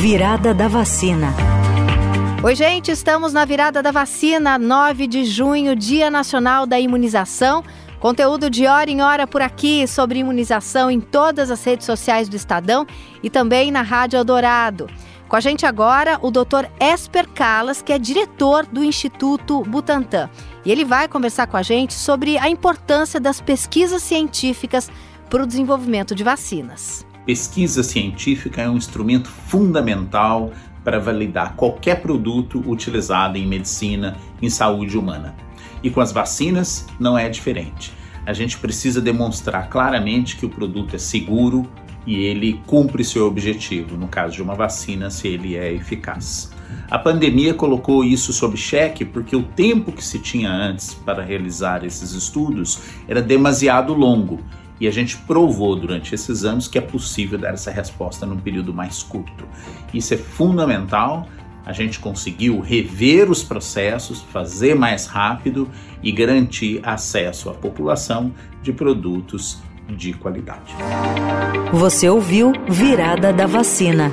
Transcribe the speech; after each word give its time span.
Virada 0.00 0.54
da 0.54 0.68
vacina. 0.68 1.34
Oi, 2.40 2.54
gente, 2.54 2.88
estamos 2.88 3.32
na 3.32 3.44
virada 3.44 3.82
da 3.82 3.90
vacina, 3.90 4.56
9 4.56 5.08
de 5.08 5.24
junho, 5.24 5.74
Dia 5.74 6.08
Nacional 6.08 6.66
da 6.66 6.78
Imunização. 6.78 7.64
Conteúdo 7.98 8.48
de 8.48 8.64
hora 8.68 8.88
em 8.88 9.02
hora 9.02 9.26
por 9.26 9.42
aqui 9.42 9.88
sobre 9.88 10.20
imunização 10.20 10.88
em 10.88 11.00
todas 11.00 11.50
as 11.50 11.64
redes 11.64 11.84
sociais 11.84 12.28
do 12.28 12.36
Estadão 12.36 12.86
e 13.24 13.28
também 13.28 13.72
na 13.72 13.82
Rádio 13.82 14.18
Eldorado. 14.18 14.88
Com 15.28 15.34
a 15.34 15.40
gente 15.40 15.66
agora 15.66 16.16
o 16.22 16.30
Dr. 16.30 16.66
Esper 16.78 17.28
Calas, 17.30 17.82
que 17.82 17.92
é 17.92 17.98
diretor 17.98 18.66
do 18.66 18.84
Instituto 18.84 19.62
Butantan. 19.62 20.30
E 20.64 20.70
ele 20.70 20.84
vai 20.84 21.08
conversar 21.08 21.48
com 21.48 21.56
a 21.56 21.62
gente 21.62 21.94
sobre 21.94 22.38
a 22.38 22.48
importância 22.48 23.18
das 23.18 23.40
pesquisas 23.40 24.00
científicas 24.00 24.88
para 25.28 25.42
o 25.42 25.46
desenvolvimento 25.46 26.14
de 26.14 26.22
vacinas. 26.22 27.07
Pesquisa 27.28 27.82
científica 27.82 28.62
é 28.62 28.70
um 28.70 28.78
instrumento 28.78 29.28
fundamental 29.28 30.50
para 30.82 30.98
validar 30.98 31.56
qualquer 31.56 32.00
produto 32.00 32.64
utilizado 32.66 33.36
em 33.36 33.46
medicina, 33.46 34.16
em 34.40 34.48
saúde 34.48 34.96
humana. 34.96 35.36
E 35.82 35.90
com 35.90 36.00
as 36.00 36.10
vacinas 36.10 36.86
não 36.98 37.18
é 37.18 37.28
diferente. 37.28 37.92
A 38.24 38.32
gente 38.32 38.56
precisa 38.56 38.98
demonstrar 38.98 39.68
claramente 39.68 40.38
que 40.38 40.46
o 40.46 40.48
produto 40.48 40.96
é 40.96 40.98
seguro 40.98 41.70
e 42.06 42.16
ele 42.16 42.62
cumpre 42.66 43.04
seu 43.04 43.26
objetivo, 43.26 43.94
no 43.98 44.08
caso 44.08 44.34
de 44.34 44.42
uma 44.42 44.54
vacina, 44.54 45.10
se 45.10 45.28
ele 45.28 45.54
é 45.54 45.70
eficaz. 45.70 46.50
A 46.90 46.98
pandemia 46.98 47.52
colocou 47.52 48.02
isso 48.02 48.32
sob 48.32 48.56
cheque 48.56 49.04
porque 49.04 49.36
o 49.36 49.42
tempo 49.42 49.92
que 49.92 50.02
se 50.02 50.18
tinha 50.18 50.50
antes 50.50 50.94
para 50.94 51.22
realizar 51.22 51.84
esses 51.84 52.12
estudos 52.12 52.80
era 53.06 53.20
demasiado 53.20 53.92
longo 53.92 54.40
e 54.80 54.86
a 54.86 54.90
gente 54.90 55.16
provou 55.16 55.74
durante 55.76 56.14
esses 56.14 56.44
anos 56.44 56.68
que 56.68 56.78
é 56.78 56.80
possível 56.80 57.38
dar 57.38 57.54
essa 57.54 57.70
resposta 57.70 58.24
num 58.24 58.38
período 58.38 58.72
mais 58.72 59.02
curto. 59.02 59.44
Isso 59.92 60.14
é 60.14 60.16
fundamental. 60.16 61.28
A 61.64 61.72
gente 61.72 61.98
conseguiu 61.98 62.60
rever 62.60 63.30
os 63.30 63.42
processos, 63.42 64.22
fazer 64.22 64.74
mais 64.74 65.06
rápido 65.06 65.68
e 66.02 66.10
garantir 66.10 66.80
acesso 66.82 67.50
à 67.50 67.54
população 67.54 68.32
de 68.62 68.72
produtos 68.72 69.58
de 69.88 70.12
qualidade. 70.12 70.74
Você 71.72 72.08
ouviu 72.08 72.52
Virada 72.68 73.32
da 73.32 73.46
Vacina. 73.46 74.12